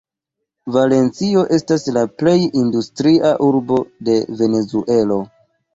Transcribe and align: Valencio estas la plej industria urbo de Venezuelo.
Valencio 0.77 1.43
estas 1.59 1.85
la 1.99 2.05
plej 2.23 2.35
industria 2.65 3.37
urbo 3.51 3.83
de 4.11 4.21
Venezuelo. 4.43 5.25